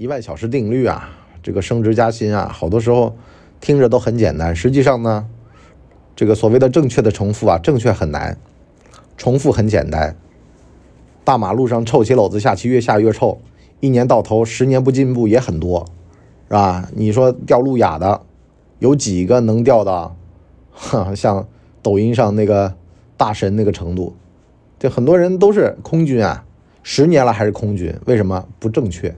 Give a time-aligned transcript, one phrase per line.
[0.00, 1.10] 一万小时定律啊，
[1.42, 3.14] 这个升职加薪啊，好多时候
[3.60, 5.26] 听着都很简单，实际上呢，
[6.16, 8.38] 这个所谓的正确的重复啊，正确很难，
[9.18, 10.16] 重复很简单。
[11.22, 13.42] 大马路上臭棋篓子下棋越下越臭，
[13.80, 15.84] 一年到头十年不进步也很多，
[16.48, 16.88] 是吧？
[16.94, 18.22] 你说掉路亚的，
[18.78, 20.16] 有几个能掉到，
[21.14, 21.46] 像
[21.82, 22.74] 抖音上那个
[23.18, 24.16] 大神那个程度？
[24.78, 26.46] 这很多人都是空军啊，
[26.82, 29.14] 十年了还是空军，为什么不正确？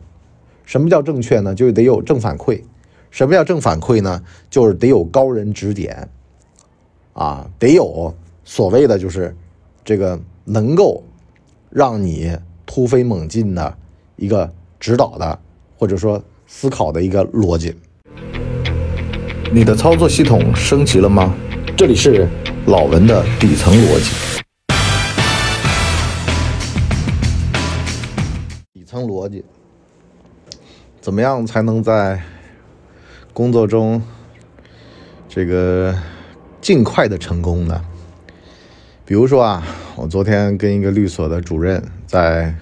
[0.65, 1.55] 什么叫正确呢？
[1.55, 2.63] 就得有正反馈。
[3.11, 4.23] 什么叫正反馈呢？
[4.49, 6.09] 就是得有高人指点，
[7.13, 9.37] 啊，得有所谓的就是
[9.85, 11.03] 这个能够
[11.69, 13.77] 让你突飞猛进的
[14.17, 15.39] 一个指导的
[15.77, 17.75] 或者说思考的一个逻辑。
[19.53, 21.35] 你的操作系统升级了吗？
[21.77, 22.27] 这里是
[22.67, 24.43] 老文的底层逻辑。
[28.73, 29.45] 底层逻辑，
[31.03, 32.23] 怎么样才能在
[33.33, 34.01] 工作中
[35.29, 35.93] 这个
[36.61, 37.85] 尽快的成功呢？
[39.05, 42.55] 比如说啊，我昨天跟一个律所的主任在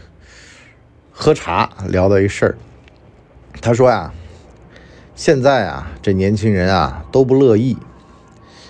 [1.12, 2.56] 喝茶聊到一事儿，
[3.60, 4.10] 他说呀，
[5.14, 7.76] 现在啊，这年轻人啊都不乐意，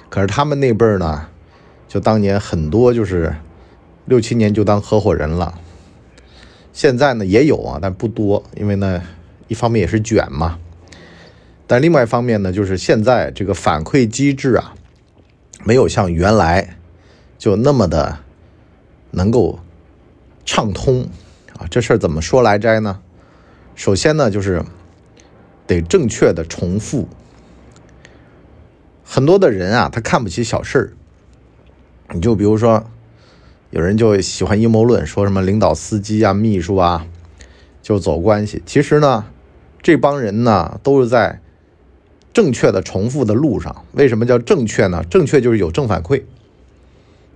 [0.09, 1.29] 可是他们那辈儿呢，
[1.87, 3.37] 就当年很多就是
[4.07, 5.55] 六七年就当合伙人了。
[6.73, 9.01] 现在呢也有啊，但不多，因为呢，
[9.51, 10.59] 一方面也是卷嘛，
[11.67, 14.75] 但另外一方面呢，就是现在这个反馈机制啊，
[15.65, 16.79] 没有像原来
[17.37, 18.21] 就那么的
[19.11, 19.59] 能够
[20.47, 21.03] 畅通
[21.59, 21.67] 啊。
[21.69, 23.01] 这事儿怎么说来着呢？
[23.75, 24.65] 首先呢，就是
[25.67, 27.09] 得正确的重复。
[29.05, 30.93] 很多的人啊，他看不起小事儿，
[32.15, 32.87] 你就比如说。
[33.73, 37.06] 有人就喜欢阴谋论，说什么领导司机啊、秘书啊，
[37.81, 38.61] 就走关系。
[38.67, 39.27] 其实呢，
[39.83, 41.41] 这帮人呢都是在
[42.33, 43.84] 正确的重复的路上。
[43.92, 45.03] 为什么叫正确呢？
[45.10, 46.22] 正确就是有正反馈，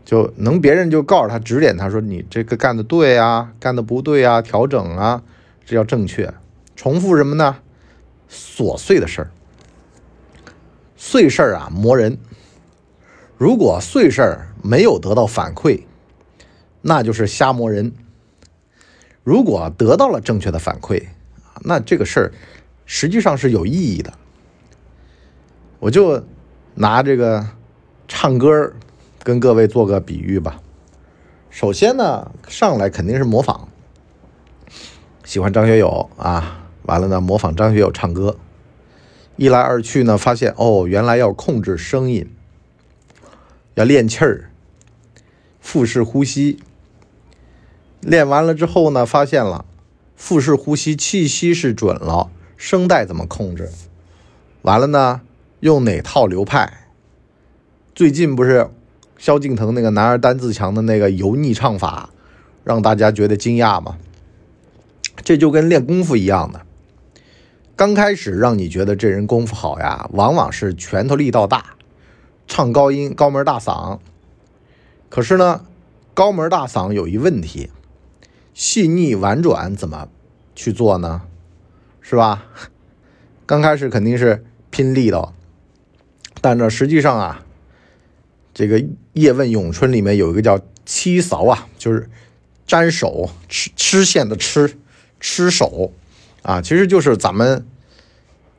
[0.05, 5.23] 就能别人就告诉他指点他说你这个干的对啊，干的不对啊，调整啊，
[5.65, 6.33] 这叫正确。
[6.77, 7.57] 重复什么呢？
[8.31, 9.31] 琐碎的事儿，
[10.97, 12.19] 碎事儿啊磨人。
[13.39, 15.83] 如果碎事儿没有得到反馈，
[16.83, 17.93] 那就是瞎磨人。
[19.23, 21.03] 如果得到了正确的反馈，
[21.63, 22.33] 那这个事儿
[22.87, 24.13] 实际上是有意义的。
[25.79, 26.25] 我就
[26.75, 27.47] 拿这个
[28.09, 28.73] 唱歌
[29.23, 30.61] 跟各位做个比喻吧。
[31.51, 33.69] 首先呢，上来肯定是模仿，
[35.25, 38.37] 喜欢张学友啊，完了呢模仿张学友唱歌。
[39.37, 42.31] 一来二去呢，发现哦，原来要控制声音，
[43.75, 44.51] 要练气儿，
[45.61, 46.61] 腹式呼吸。
[48.01, 49.65] 练完了之后呢，发现了
[50.25, 53.69] 腹式呼吸，气息是准了，声带怎么控制？
[54.63, 55.21] 完了呢，
[55.61, 56.89] 用哪套流派？
[57.95, 58.71] 最近不是
[59.19, 62.09] 萧敬腾那个“男儿单自强”的那个油腻唱法，
[62.65, 63.99] 让大家觉得惊讶吗？
[65.23, 66.63] 这就跟练功夫一样的，
[67.77, 71.77] 刚开始让你觉得这人功夫好呀，往往是拳头力道大，
[72.49, 73.99] 唱高音高门大嗓。
[75.11, 75.67] 可是呢，
[76.15, 77.69] 高门大嗓有一问题。
[78.55, 80.09] 细腻婉转怎么
[80.55, 81.23] 去做呢？
[82.01, 82.47] 是吧？
[83.45, 85.35] 刚开始肯定是拼力道，
[86.41, 87.45] 但这实际上啊，
[88.55, 88.79] 这个
[89.13, 92.09] 《叶问咏春》里面有一个叫“七扫”啊，就是
[92.69, 94.79] 粘手、吃吃线的吃
[95.19, 95.93] 吃手
[96.43, 97.67] 啊，其实就是咱们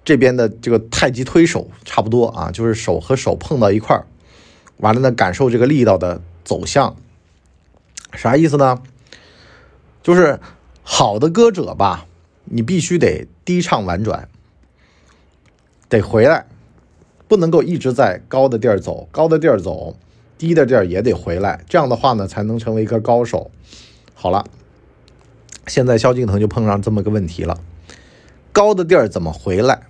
[0.04, 4.06] 这边的这个太极推手差不多啊，就是手和手碰到一块儿，
[4.78, 6.96] 完了呢，感受这个力道的走向，
[8.14, 8.84] 啥意思呢？
[10.06, 10.40] 就是
[10.84, 12.06] 好的歌者吧，
[12.44, 14.30] 你必须得低唱婉转，
[15.90, 16.46] 得回来，
[17.28, 19.98] 不能够一直在高的地儿走，高的地儿走，
[20.38, 23.50] 低的地儿也得回来，这样的话呢，才能成为一个高手。
[24.14, 24.46] 好了，
[25.66, 27.60] 现在萧敬腾就碰上这么个问题了，
[28.52, 29.88] 高的地儿怎么回来？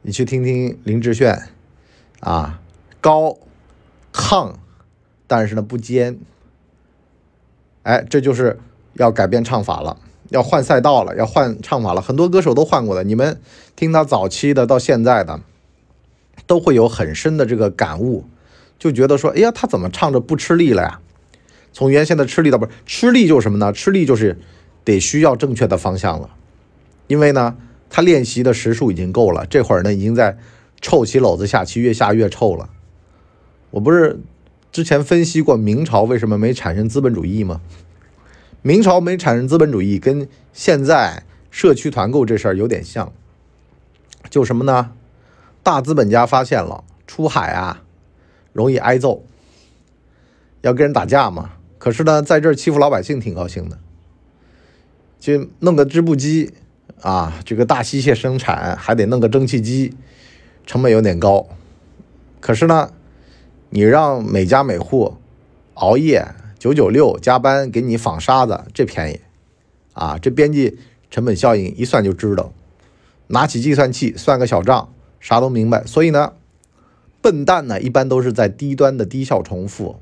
[0.00, 1.50] 你去听听林志炫，
[2.18, 2.60] 啊，
[3.00, 3.38] 高
[4.12, 4.54] 亢，
[5.28, 6.18] 但是呢不尖，
[7.84, 8.58] 哎，这就是。
[8.94, 9.96] 要改变唱法了，
[10.30, 12.00] 要换赛道了，要换唱法了。
[12.00, 13.40] 很多歌手都换过的，你们
[13.76, 15.40] 听他早期的到现在的，
[16.46, 18.24] 都会有很深的这个感悟，
[18.78, 21.00] 就觉得说，哎呀，他怎么唱着不吃力了呀？
[21.72, 23.72] 从原先的吃力到不吃力，就是什么呢？
[23.72, 24.38] 吃力就是
[24.84, 26.28] 得需要正确的方向了，
[27.06, 27.56] 因为呢，
[27.88, 30.36] 他练习的时数已经够了，这会儿呢，已经在
[30.82, 32.68] 臭棋篓子下棋，越下越臭了。
[33.70, 34.20] 我不是
[34.70, 37.62] 之前分析过明朝为什么没产生资本主义吗？
[38.62, 43.12] 明朝没产生资本主义，跟现在社区团购这事儿有点像，
[44.30, 44.92] 就什么呢？
[45.64, 47.82] 大资本家发现了出海啊
[48.52, 49.24] 容易挨揍，
[50.60, 51.52] 要跟人打架嘛。
[51.78, 53.78] 可是呢，在这儿欺负老百姓挺高兴的，
[55.18, 56.52] 就弄个织布机
[57.00, 59.96] 啊，这个大机械生产还得弄个蒸汽机，
[60.64, 61.48] 成本有点高。
[62.40, 62.92] 可是呢，
[63.70, 65.16] 你让每家每户
[65.74, 66.24] 熬夜
[66.62, 69.20] 九九六加班给你纺纱子，这便宜
[69.94, 70.16] 啊！
[70.16, 70.78] 这边际
[71.10, 72.52] 成本效应一算就知道，
[73.26, 75.84] 拿起计算器算个小账，啥都明白。
[75.84, 76.34] 所以呢，
[77.20, 79.96] 笨蛋呢一般都是在低端的低效重复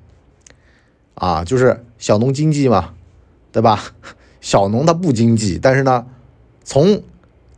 [1.14, 2.92] 啊，就是小农经济嘛，
[3.52, 3.94] 对吧？
[4.42, 6.08] 小农他不经济，但是呢，
[6.62, 7.02] 从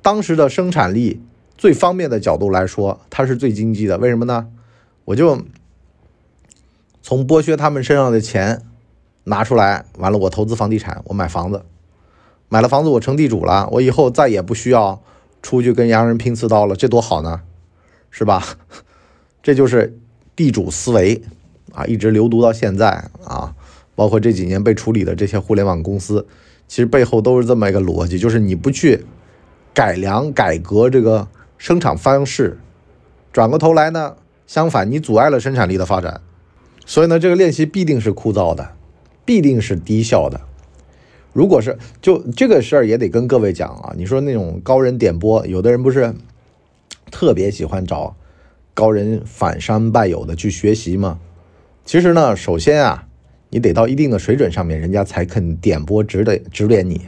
[0.01, 1.21] 当时的生产力
[1.59, 3.99] 最方便的角度来说，它是最经济的。
[3.99, 4.47] 为什么呢？
[5.07, 5.43] 我就
[7.03, 8.63] 从剥削他们身上的钱
[9.25, 11.63] 拿出来，完了我投资房地产，我买房子，
[12.49, 15.01] 买了房子我成地主了，我以后再也不需要
[15.43, 17.43] 出去跟洋人拼刺刀了，这多好呢，
[18.11, 18.43] 是吧？
[19.43, 19.99] 这就是
[20.37, 21.23] 地主思维
[21.73, 23.55] 啊，一直流毒到现在啊，
[23.95, 26.27] 包括这几年被处理的这些互联网公司，
[26.69, 29.05] 其实背后都是这么一个逻辑，就是你不去
[29.75, 31.27] 改良改革这个
[31.59, 32.59] 生产方式，
[33.33, 34.17] 转过头来呢？
[34.47, 36.21] 相反，你阻碍了生产力的发展，
[36.85, 38.73] 所以呢，这个练习必定是枯燥的，
[39.25, 40.41] 必定是低效的。
[41.33, 43.95] 如果是就这个事儿，也得跟各位讲啊。
[43.97, 46.15] 你说那种高人点拨，有的人不是
[47.11, 48.15] 特别喜欢找
[48.75, 51.19] 高人反山拜友的去学习吗？
[51.85, 53.07] 其实呢，首先啊，
[53.49, 57.01] 你得到一定的水准上面，人家才肯点拨指点指点你。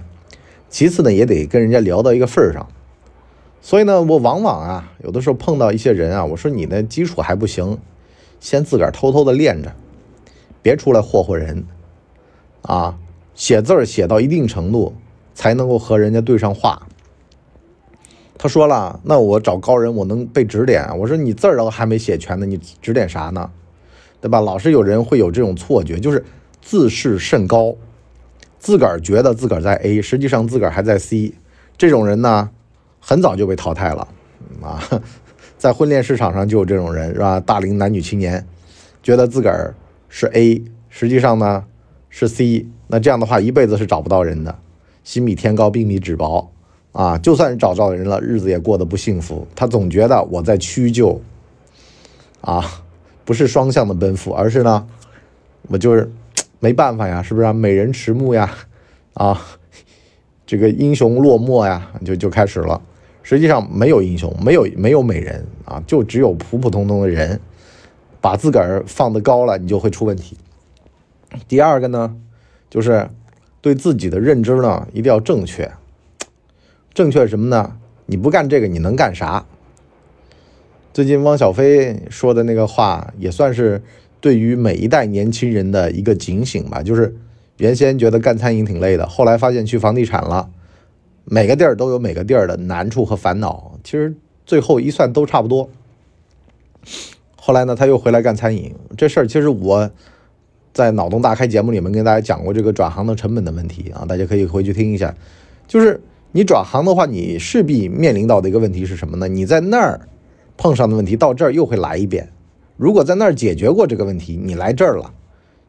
[0.70, 2.66] 其次呢，也得跟人家聊到一个份儿上。
[3.60, 7.78] 所以呢，我往往啊，有的时候碰到一些人啊，我说你的基础还不行，
[8.40, 9.74] 先自个儿偷偷的练着，
[10.60, 11.64] 别出来霍霍人，
[12.64, 12.98] 啊，
[13.34, 14.94] 写字儿写到一定程度
[15.34, 16.86] 才能够和人家对上话。
[18.36, 20.86] 他说了，那我找高人，我能被指点。
[20.98, 23.50] 我说你字儿都还没写全呢，你指点啥呢？
[24.20, 24.40] 对吧？
[24.40, 26.24] 老是有人会有这种错觉，就是
[26.60, 27.74] 自视甚高，
[28.58, 31.32] 自个儿觉得自个儿在 A，实际上自个儿还在 C，
[31.76, 32.50] 这种人呢？
[33.00, 34.08] 很早就被淘汰了，
[34.62, 34.80] 啊，
[35.58, 37.38] 在婚恋市场上就有这种人，是吧？
[37.38, 38.46] 大龄男女青年
[39.02, 39.74] 觉得自个儿
[40.08, 41.64] 是 A，实际上呢
[42.16, 44.56] 是 C，那这样的话一辈子是找不到人的，
[45.02, 46.48] 心比天高，病比纸薄，
[46.92, 49.44] 啊，就算是找着人了，日子也过得不幸福。
[49.56, 51.20] 他总觉得我在屈就，
[52.40, 52.64] 啊，
[53.24, 54.86] 不是双向的奔赴，而是呢，
[55.66, 56.08] 我就是
[56.60, 57.52] 没办法呀，是不是？
[57.52, 58.48] 美人迟暮呀，
[59.14, 59.40] 啊，
[60.46, 62.80] 这个英雄落寞呀，就就开始了。
[63.24, 67.40] 实际上没有英雄，没有没有美人啊，就只有普普通通的人。
[68.20, 70.36] 把自个儿放得高了，你就会出问题。
[71.48, 72.16] 第二个呢，
[72.68, 73.08] 就是
[73.60, 75.70] 对自己的认知呢一定要正确。
[76.92, 77.76] 正确什么呢？
[78.06, 79.46] 你不干这个，你能干啥？
[80.92, 83.82] 最近汪小菲说的那个话，也算是
[84.20, 86.82] 对于每一代年轻人的一个警醒吧。
[86.82, 87.16] 就是
[87.56, 90.50] 原先觉得干餐饮挺累的，后来发现去房地产了。
[91.24, 94.14] 每个地儿都有每个地儿的难处和烦恼，其实
[94.44, 95.70] 最后一算都差不多。
[97.34, 99.90] 后来呢，他又回来干餐饮这事儿，其实我
[100.74, 105.14] 在脑洞大开节目里面跟大家讲过这个转行的成本的问题啊，大家可以回去听一下。
[105.68, 105.98] 就是
[106.32, 109.28] 你转行的话，你势必面临到的一个问题是什么呢？
[109.28, 110.00] 你在那儿
[110.56, 112.28] 碰上的问题，到这儿又会来一遍。
[112.76, 115.14] 如果在那儿解决过这个问题，你来这儿了，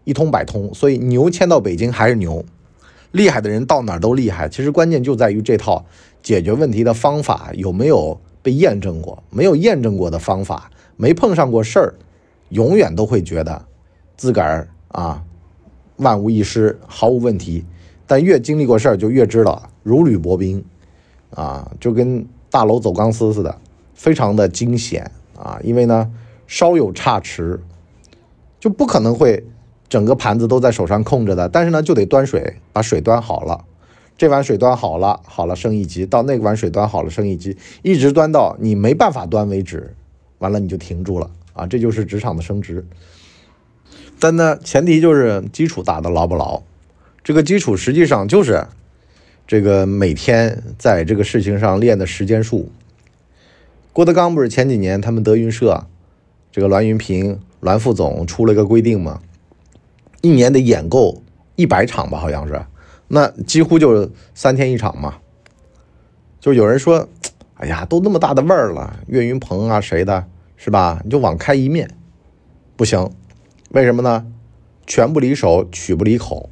[0.06, 0.74] 一通百通。
[0.74, 2.44] 所以牛迁到北京还是牛。
[3.12, 5.86] 厉害的人到哪儿都厉害，其实关键就在于这套
[6.24, 9.24] 解决问题的方法有没有被验证过。
[9.30, 11.94] 没有验证过的方法，没碰上过事儿，
[12.50, 13.64] 永远都会觉得
[14.18, 15.24] 自个儿啊
[15.98, 17.66] 万无一失，毫无问题。
[18.08, 20.64] 但越经历过事儿，就越知道如履薄冰
[21.32, 23.60] 啊，就跟大楼走钢丝似的，
[23.94, 25.60] 非常的惊险啊。
[25.64, 26.12] 因为呢，
[26.48, 27.60] 稍有差池，
[28.60, 29.46] 就不可能会。
[29.88, 33.64] 整个盘子都在手上空着的，但是呢，就得端水，把水端好了。
[34.18, 39.96] 这碗水端好了，好了升一级，到那碗水端好了升一级，一直端到你没办法端为止，
[40.40, 41.68] 完了你就停住了啊！
[41.68, 42.84] 这就是职场的升职。
[44.20, 46.62] 但呢，前提就是基础打得牢不牢。
[47.24, 48.66] 这个基础实际上就是
[49.48, 52.72] 这个每天在这个事情上练的时间数。
[53.94, 55.86] 郭德纲不是前几年他们德云社
[56.52, 59.22] 这个栾云平栾副总出了个规定吗？
[60.22, 61.22] 一年得演够
[61.56, 62.66] 一百场吧，好像是，
[63.08, 65.16] 那几乎就是三天一场嘛。
[66.40, 67.08] 就有人说，
[67.56, 70.26] 哎呀，都那么大的腕儿了，岳云鹏啊，谁的，
[70.58, 71.02] 是吧？
[71.04, 71.90] 你就网开一面，
[72.76, 73.10] 不行，
[73.76, 74.26] 为什么呢？
[74.88, 76.50] 拳不离手，曲不离口，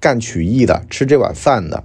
[0.00, 1.84] 干曲艺的，吃这碗饭的，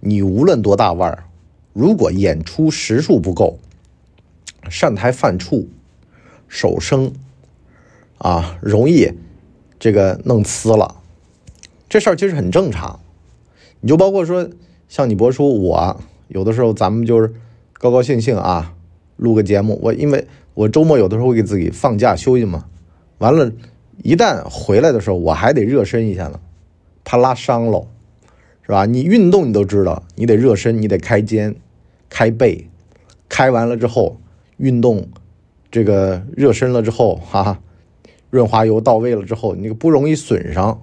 [0.00, 1.26] 你无论多大腕儿，
[1.72, 3.60] 如果演出时数不够，
[4.68, 5.68] 上台犯怵、
[6.48, 7.12] 手生
[8.18, 9.12] 啊，容易
[9.78, 10.96] 这个弄呲了。
[11.88, 12.98] 这事儿其实很正常。
[13.80, 14.50] 你就包括说，
[14.88, 17.32] 像你博叔，我有的时候咱们就是
[17.74, 18.74] 高高兴兴啊，
[19.16, 19.78] 录个节目。
[19.80, 22.64] 我因为我周末有的时候会给自己放假休息嘛，
[23.24, 23.50] 完了，
[24.02, 26.38] 一旦回来的时候，我还得热身一下呢，
[27.04, 27.88] 怕拉伤喽。
[28.66, 28.84] 是吧？
[28.86, 31.54] 你运动你都知道，你得热身，你得开肩、
[32.08, 32.66] 开背，
[33.28, 34.18] 开完了之后
[34.56, 35.06] 运动，
[35.70, 37.60] 这个热身了之后，哈哈，
[38.30, 40.82] 润滑油到位了之后，你不容易损伤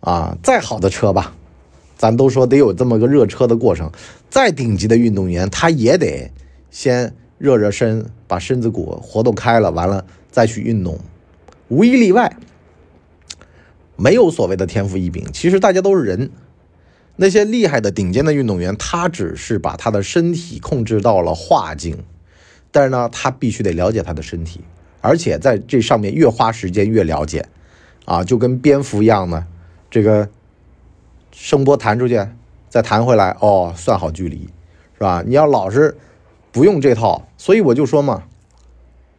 [0.00, 0.36] 啊。
[0.42, 1.34] 再好的车吧，
[1.96, 3.90] 咱都说得有这么个热车的过程。
[4.28, 6.30] 再顶级的运动员，他也得
[6.70, 10.98] 先热热身，把身子骨活动开了，完了再去运动，
[11.68, 12.36] 无一例外，
[13.96, 15.26] 没有所谓的天赋异禀。
[15.32, 16.30] 其实大家都是人。
[17.20, 21.98] 那些厉害的顶尖的运动员，他只是把他的身体控制到了化境，
[22.70, 24.60] 但是呢，他必须得了解他的身体，
[25.00, 27.48] 而且在这上面越花时间越了解，
[28.04, 29.48] 啊，就跟蝙蝠一样呢，
[29.90, 30.28] 这个
[31.32, 32.24] 声波弹出去，
[32.68, 34.48] 再弹回来，哦，算好距离，
[34.94, 35.24] 是吧？
[35.26, 35.96] 你要老是
[36.52, 38.27] 不用这套，所以我就说嘛，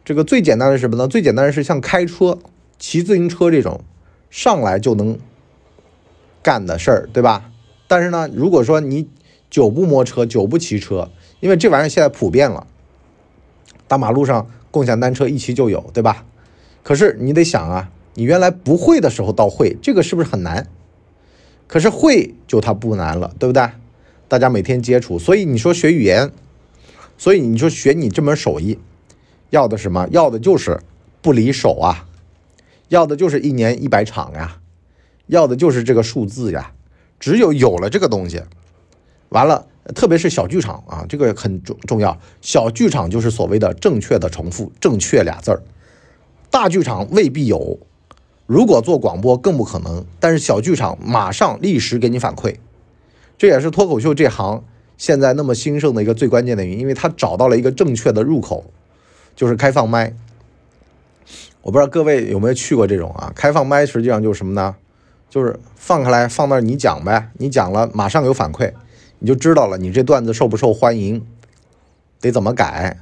[0.04, 1.06] 这个最简单的是什么呢？
[1.06, 2.38] 最简单的是像开车、
[2.78, 3.82] 骑自行车这种
[4.30, 5.18] 上来就能
[6.42, 7.50] 干的事儿，对吧？
[7.86, 9.08] 但是呢，如果说你
[9.50, 12.66] 久不摸车，久不骑车，因为这玩意儿现在普遍了，
[13.86, 16.24] 大马路上共享单车一骑就有，对吧？
[16.82, 20.66] 可是你得想啊，你原来不会的时候到会，这个是不是很难？
[21.66, 23.68] 可是会就它不难了，对不对？
[24.28, 26.30] 大家每天接触，所以你说学语言，
[27.18, 28.78] 所以你说学你这门手艺，
[29.50, 30.08] 要的什么？
[30.10, 30.80] 要的就是
[31.20, 32.06] 不离手啊，
[32.88, 34.58] 要的就是一年一百场呀，
[35.26, 36.72] 要的就是这个数字呀。
[37.18, 38.40] 只有有了这个东西，
[39.28, 42.18] 完了，特别是小剧场啊，这个很重重要。
[42.40, 45.62] 小剧场就是所谓的正确的重复，正确俩字儿。
[46.50, 47.78] 大剧场未必有，
[48.46, 50.06] 如果做广播更不可能。
[50.18, 52.56] 但是小剧场马上立时给你反馈，
[53.36, 54.64] 这也是脱口秀这行
[54.96, 58.72] 现在那么兴盛的一个最关键的原因，因为他找到了一个正确的入口，
[59.34, 60.14] 就是开放麦。
[61.62, 63.32] 我不知道各位有没有去过这种啊？
[63.34, 64.76] 开放麦实际上就是什么呢？
[65.28, 68.72] 就是放开来放那儿你讲呗，你讲了马上有反馈，
[69.18, 71.24] 你就知道了你这段子受不受欢迎，
[72.20, 72.98] 得怎么改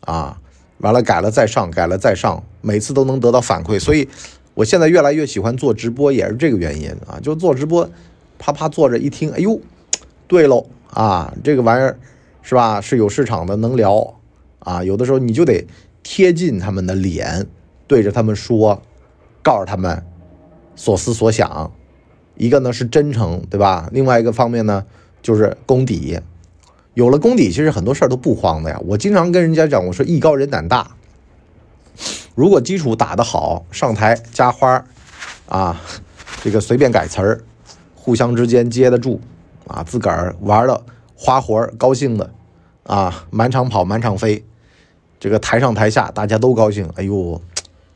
[0.00, 0.38] 啊？
[0.78, 3.80] 完了改了再上，改了再上，每次都能得到反馈。
[3.80, 4.08] 所以
[4.54, 7.18] 我现在越来越喜欢做直播，也是这个原因啊。
[7.20, 7.90] 就做直播，
[8.38, 9.60] 啪啪坐着一听，哎呦，
[10.26, 11.98] 对喽啊，这个玩意儿
[12.40, 12.80] 是吧？
[12.80, 14.14] 是有市场的，能聊
[14.66, 14.82] 啊。
[14.82, 15.64] 有的时候你就得
[16.02, 17.46] 贴近他们的脸，
[17.86, 18.82] 对着他们说，
[19.42, 20.04] 告诉他们。
[20.78, 21.72] 所思所想，
[22.36, 23.88] 一个呢是真诚，对吧？
[23.92, 24.84] 另外一个方面呢，
[25.22, 26.20] 就是功底。
[26.92, 28.78] 有了功底，其实很多事儿都不慌的呀。
[28.84, 30.90] 我经常跟人家讲，我说艺高人胆大。
[32.34, 34.84] 如果基础打得好，上台加花
[35.48, 35.80] 啊，
[36.42, 37.40] 这个随便改词儿，
[37.94, 39.18] 互相之间接得住
[39.66, 42.30] 啊，自个儿玩的花活高兴的
[42.82, 44.44] 啊，满场跑，满场飞，
[45.18, 46.88] 这个台上台下大家都高兴。
[46.96, 47.40] 哎呦！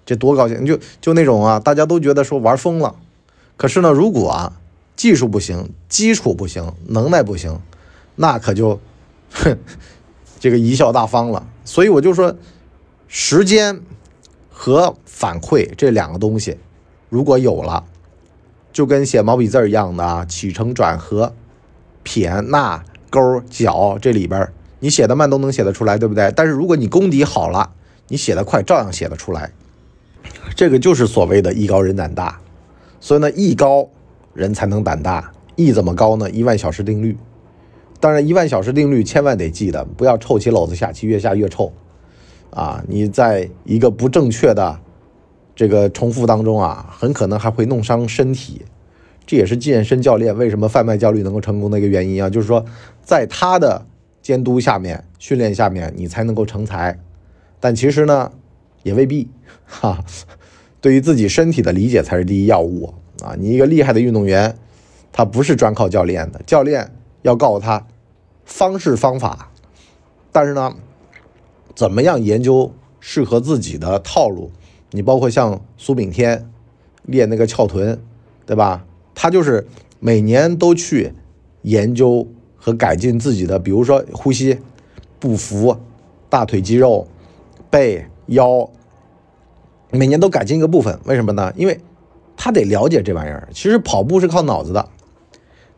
[0.07, 0.67] 这多高兴！
[0.67, 2.97] 就就那种啊，大家都觉得说玩疯了。
[3.57, 4.55] 可是呢，如果啊
[4.97, 7.61] 技术不行，基础不行，能耐不行，
[8.17, 8.81] 那可就
[9.31, 9.57] 哼
[10.41, 11.47] 这个贻笑大方了。
[11.65, 12.37] 所以我就说，
[13.07, 13.81] 时间
[14.51, 16.57] 和反馈这两个东西，
[17.09, 17.85] 如果有了，
[18.73, 21.33] 就跟写毛笔字一样的啊，起承转合、
[22.03, 26.33] 撇捺勾角这里边，你写的慢都能写得出来，对不对？
[26.35, 27.71] 但是如果你功底好了，
[28.09, 29.53] 你写的快照样写得出来。
[30.57, 32.41] 这个就是所谓的艺高人胆大，
[32.99, 33.89] 所以呢，艺高
[34.35, 35.33] 人才能胆大。
[35.57, 36.31] 艺怎么高呢？
[36.31, 37.17] 一万小时定律。
[38.01, 41.71] 当然，一万小时定律千万得记得，不要臭棋篓子下棋，越下越臭。
[42.51, 44.81] 啊，你在一个不正确的
[45.55, 48.63] 这个重复当中啊，很可能还会弄伤身体。
[49.27, 52.65] 这也是健身教练为什么贩卖焦虑能够成功的一个原因啊，就是说，
[53.03, 53.85] 在他的
[54.31, 57.01] 监督下面、训练下面，你才能够成才。
[57.59, 58.31] 但其实呢，
[58.85, 59.29] 也未必。
[59.67, 60.05] 哈，
[60.81, 62.95] 对于自己身体的理解才是第一要务
[63.25, 63.35] 啊！
[63.37, 64.57] 你一个厉害的运动员，
[65.11, 67.85] 他不是专靠教练的，教练要告诉他
[68.45, 69.51] 方式方法，
[70.31, 70.77] 但是呢，
[71.75, 74.53] 怎么样研究适合自己的套路？
[74.93, 76.49] 你包括像苏炳添
[77.03, 78.01] 练那个翘臀，
[78.47, 78.87] 对吧？
[79.13, 79.67] 他就是
[79.99, 81.15] 每年都去
[81.63, 82.29] 研究
[82.61, 84.59] 和改进自己的，比如说呼吸、
[85.19, 85.77] 步幅、
[86.29, 87.09] 大腿肌肉、
[87.71, 88.71] 背腰。
[89.93, 91.53] 每年都改进一个部分，为什么呢？
[91.57, 91.81] 因为
[92.37, 93.49] 他得了解这玩意儿。
[93.53, 94.89] 其实跑步是靠脑子的，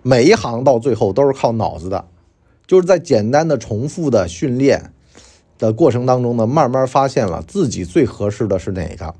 [0.02, 2.04] 每一行到最后都是靠脑子的，
[2.66, 4.92] 就是在简单的重复的训练
[5.56, 9.14] 的过程当中呢，慢慢发现了自己最合适的是哪个，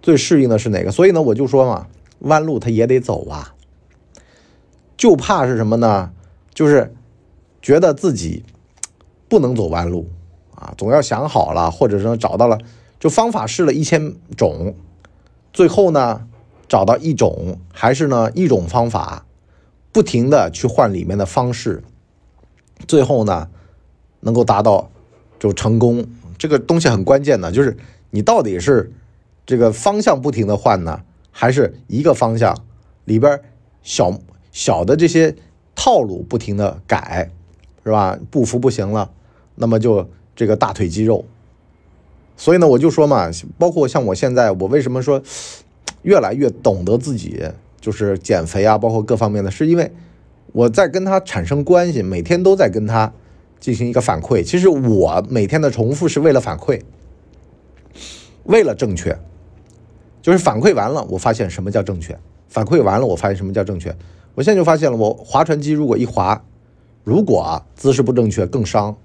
[0.00, 0.92] 最适应的是哪个。
[0.92, 1.88] 所以呢，我就说嘛，
[2.20, 3.56] 弯路他也得走啊，
[4.96, 6.12] 就怕是什么呢？
[6.58, 6.92] 就是
[7.62, 8.42] 觉得自己
[9.28, 10.08] 不能走弯路
[10.56, 12.58] 啊，总要想好了，或者说找到了，
[12.98, 14.74] 就方法试了一千种，
[15.52, 16.26] 最后呢
[16.66, 19.24] 找到一种，还是呢一种方法。
[19.92, 21.84] 不停的去换里面的方式，
[22.88, 23.48] 最后呢，
[24.18, 24.90] 能够达到
[25.38, 26.08] 就成功。
[26.38, 27.76] 这个东西很关键的，就是
[28.10, 28.92] 你到底是
[29.46, 32.64] 这个方向不停的换呢，还是一个方向
[33.04, 33.40] 里边
[33.80, 34.18] 小
[34.50, 35.36] 小的这些
[35.80, 37.30] 套路不停的改，
[37.84, 38.18] 是吧？
[38.32, 39.12] 步幅不行了，
[39.54, 41.24] 那么就这个大腿肌肉。
[42.36, 45.22] 所以呢，我就说嘛，包括像我现在，我为什么说
[46.02, 47.48] 越来越懂得自己。
[47.80, 49.92] 就是减肥啊，包括各方面的，是因为
[50.52, 53.12] 我在跟他产生关系，每天都在跟他
[53.60, 54.42] 进行一个反馈。
[54.42, 56.82] 其实我每天的重复是为了反馈，
[58.42, 59.16] 为了正确，
[60.20, 62.16] 就是反馈完了，我发现什么叫正确；
[62.48, 63.94] 反馈完了，我发现什么叫正确。
[64.38, 66.44] 我现在就发现了，我划船机如果一划，
[67.02, 68.96] 如果姿势不正确更伤，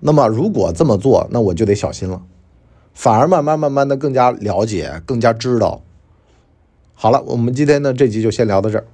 [0.00, 2.20] 那么如果这么做，那我就得小心了。
[2.92, 5.80] 反而慢慢慢慢的更加了解，更加知道。
[6.92, 8.84] 好了，我们今天呢这集就先聊到这儿。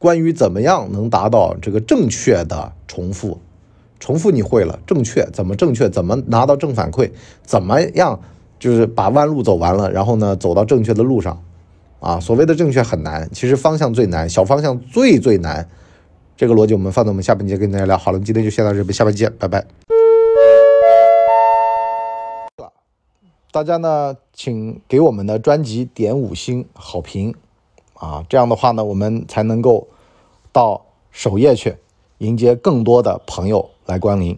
[0.00, 3.38] 关于怎么样能达到这个正确的重复，
[4.00, 7.12] 重复你会了，正确怎么正确，怎么拿到正反馈，
[7.44, 8.18] 怎么样
[8.58, 11.40] 就是把弯路走完了，然后呢走到正确的路上。
[12.02, 15.68] 啊，所谓的正确很难，其实方向最难，小方向最最难。
[16.36, 17.96] 这个逻辑我们放在我们下半节跟大家聊。
[17.96, 19.64] 好了，今天就先到这边，下半见，拜拜。
[23.52, 27.32] 大家呢，请给我们的专辑点五星好评，
[27.94, 29.86] 啊，这样的话呢，我们才能够
[30.50, 31.76] 到首页去
[32.18, 34.36] 迎接更多的朋友来光临。